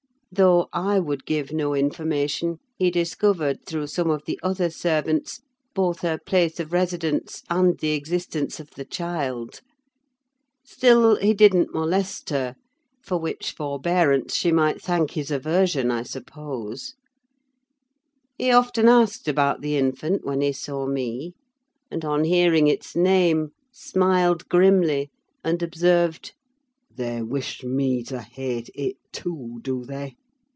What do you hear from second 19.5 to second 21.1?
the infant, when he saw